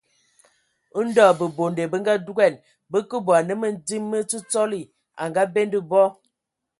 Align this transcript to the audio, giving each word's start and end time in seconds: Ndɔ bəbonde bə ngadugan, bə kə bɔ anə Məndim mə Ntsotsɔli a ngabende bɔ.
Ndɔ 1.07 1.23
bəbonde 1.39 1.83
bə 1.91 1.97
ngadugan, 2.01 2.53
bə 2.91 2.97
kə 3.09 3.17
bɔ 3.25 3.31
anə 3.39 3.53
Məndim 3.61 4.03
mə 4.11 4.17
Ntsotsɔli 4.23 4.81
a 5.21 5.23
ngabende 5.29 5.79
bɔ. 5.89 6.01